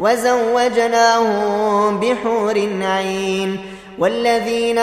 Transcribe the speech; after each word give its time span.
وزوجناهم 0.00 2.00
بحور 2.00 2.68
عين 2.82 3.58
والذين 3.98 4.78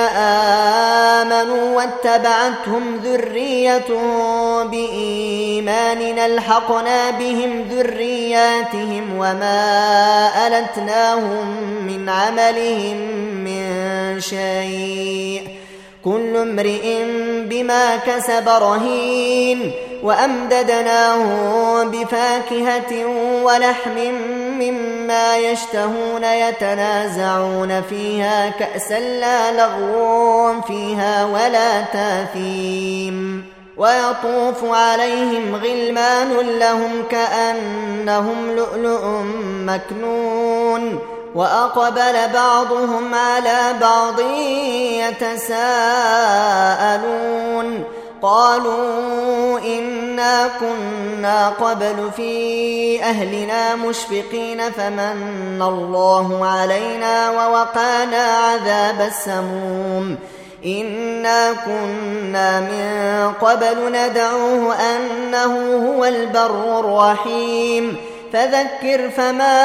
آمنوا 1.16 1.76
واتبعتهم 1.76 2.96
ذريتهم 3.04 4.68
بإيمان 4.68 6.20
ألحقنا 6.20 7.12
بهم 7.12 7.62
ذرياتهم 7.72 9.18
وما 9.18 10.30
ألتناهم 10.48 11.48
من 11.88 12.10
عملهم 12.10 12.98
من 13.44 14.22
شيء 14.22 15.48
كل 16.06 16.38
امرئ 16.38 17.04
بما 17.44 17.96
كسب 17.96 18.50
رهين 18.50 19.72
وأمددناهم 20.06 21.92
بفاكهة 21.92 23.06
ولحم 23.44 23.98
مما 24.60 25.38
يشتهون 25.38 26.24
يتنازعون 26.24 27.82
فيها 27.82 28.50
كأسا 28.50 29.00
لا 29.00 29.52
لغو 29.52 30.62
فيها 30.62 31.26
ولا 31.26 31.82
تاثيم 31.82 33.46
ويطوف 33.78 34.64
عليهم 34.64 35.56
غلمان 35.56 36.30
لهم 36.60 37.04
كأنهم 37.12 38.52
لؤلؤ 38.56 39.08
مكنون 39.66 41.00
وأقبل 41.36 42.34
بعضهم 42.34 43.16
على 43.16 43.74
بعض 43.82 44.20
يتساءلون 45.00 45.86
قالوا 48.22 49.25
إنا 49.58 50.50
كنا 50.60 51.50
قبل 51.50 52.12
في 52.16 53.04
أهلنا 53.04 53.76
مشفقين 53.76 54.72
فمن 54.72 55.62
الله 55.62 56.46
علينا 56.46 57.30
ووقانا 57.30 58.24
عذاب 58.24 59.02
السموم 59.02 60.18
إنا 60.66 61.54
كنا 61.54 62.60
من 62.60 63.34
قبل 63.42 63.92
ندعوه 63.92 64.76
أنه 64.76 65.78
هو 65.88 66.06
البر 66.06 66.80
الرحيم 66.80 67.98
فذكر 68.34 69.10
فما 69.10 69.62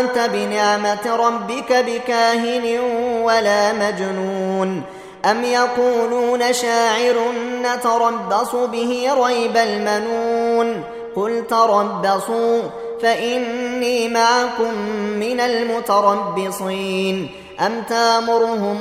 أنت 0.00 0.30
بنعمة 0.32 1.16
ربك 1.16 1.72
بكاهن 1.72 2.80
ولا 3.22 3.72
مجنون 3.72 4.82
أم 5.24 5.44
يقولون 5.44 6.52
شاعر 6.52 7.14
نتربص 7.62 8.54
به 8.54 9.08
ريب 9.26 9.56
المنون 9.56 10.82
قل 11.16 11.44
تربصوا 11.50 12.62
فإني 13.02 14.08
معكم 14.08 14.74
من 15.20 15.40
المتربصين 15.40 17.30
أم 17.60 17.82
تامرهم 17.88 18.78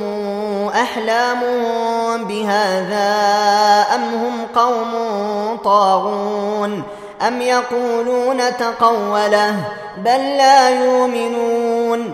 أحلامهم 0.68 2.24
بهذا 2.24 3.06
أم 3.96 4.02
هم 4.04 4.46
قوم 4.56 4.92
طاغون 5.64 6.84
أم 7.28 7.42
يقولون 7.42 8.58
تقوله 8.58 9.56
بل 9.98 10.38
لا 10.38 10.70
يؤمنون 10.70 12.14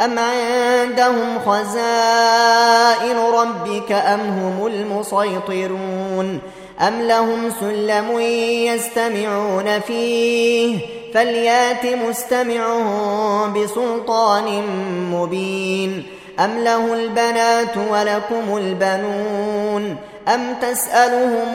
أم 0.00 0.18
عندهم 0.18 1.38
خزائن 1.46 3.16
ربك 3.34 3.92
أم 3.92 4.20
هم 4.20 4.66
المسيطرون 4.66 6.40
أم 6.80 7.02
لهم 7.02 7.50
سلم 7.60 8.20
يستمعون 8.70 9.80
فيه 9.80 10.78
فليات 11.14 11.86
مستمعهم 12.08 13.52
بسلطان 13.52 14.62
مبين 15.12 16.02
أم 16.40 16.58
له 16.58 16.94
البنات 16.94 17.76
ولكم 17.90 18.56
البنون 18.56 19.96
أم 20.34 20.54
تسألهم 20.62 21.54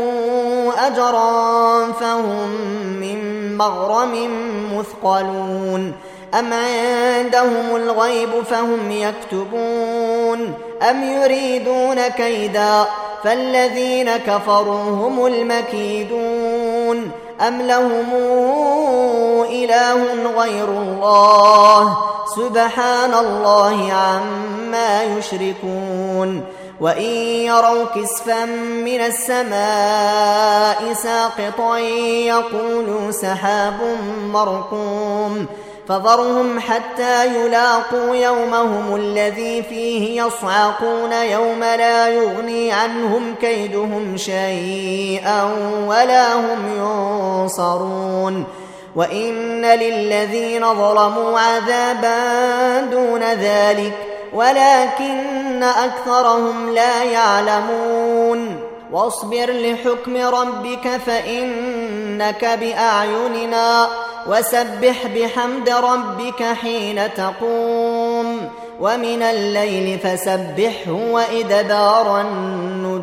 أجرا 0.77 1.91
فهم 1.91 2.49
من 2.99 3.19
مغرم 3.57 4.29
مثقلون 4.77 5.93
أم 6.33 6.53
عندهم 6.53 7.75
الغيب 7.75 8.43
فهم 8.49 8.91
يكتبون 8.91 10.53
أم 10.89 11.03
يريدون 11.03 12.07
كيدا 12.07 12.85
فالذين 13.23 14.17
كفروا 14.17 14.83
هم 14.83 15.25
المكيدون 15.25 17.11
أم 17.47 17.61
لهم 17.61 18.13
إله 19.51 20.31
غير 20.37 20.67
الله 20.67 21.97
سبحان 22.35 23.13
الله 23.13 23.93
عما 23.93 25.03
يشركون 25.03 26.43
وإن 26.81 27.11
يروا 27.49 27.85
كسفا 27.95 28.45
من 28.85 29.01
السماء 29.01 30.93
ساقطا 30.93 31.77
يقولوا 31.77 33.11
سحاب 33.11 33.97
مركوم 34.33 35.45
فذرهم 35.89 36.59
حتى 36.59 37.25
يلاقوا 37.35 38.15
يومهم 38.15 38.95
الذي 38.95 39.63
فيه 39.63 40.23
يصعقون 40.23 41.11
يوم 41.11 41.59
لا 41.59 42.07
يغني 42.07 42.71
عنهم 42.71 43.35
كيدهم 43.41 44.17
شيئا 44.17 45.43
ولا 45.87 46.33
هم 46.33 46.59
ينصرون. 46.77 48.45
وإن 48.95 49.65
للذين 49.65 50.73
ظلموا 50.73 51.39
عذابا 51.39 52.81
دون 52.81 53.23
ذلك 53.23 53.93
ولكن 54.33 55.63
أكثرهم 55.63 56.73
لا 56.73 57.03
يعلمون. 57.03 58.59
واصبر 58.91 59.51
لحكم 59.51 60.17
ربك 60.17 60.87
فإنك 61.05 62.45
بأعيننا. 62.45 63.87
وسبح 64.27 65.07
بحمد 65.07 65.69
ربك 65.69 66.43
حين 66.43 67.13
تقوم 67.13 68.49
ومن 68.79 69.21
الليل 69.21 69.99
فسبحه 69.99 70.91
وإدبار 70.91 72.21
النجوم. 72.21 72.94